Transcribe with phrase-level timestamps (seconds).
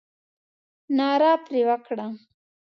[0.97, 2.07] ناره پر وکړه.